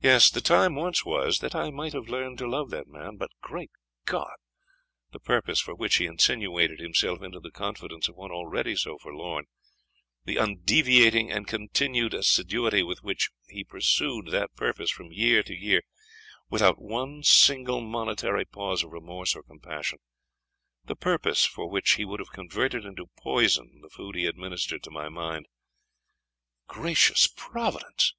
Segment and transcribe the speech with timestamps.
[0.00, 0.30] Yes!
[0.30, 3.70] the time once was that I might have learned to love that man But, great
[4.04, 4.34] God!
[5.12, 9.44] the purpose for which he insinuated himself into the confidence of one already so forlorn
[10.24, 15.82] the undeviating and continued assiduity with which he pursued that purpose from year to year,
[16.50, 20.00] without one single momentary pause of remorse or compassion
[20.84, 24.90] the purpose for which he would have converted into poison the food he administered to
[24.90, 25.46] my mind
[26.66, 28.14] Gracious Providence!